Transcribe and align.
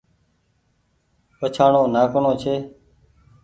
وڇآڻو 1.39 1.81
ناڪڻو 1.93 2.31
ڇي 2.41 2.55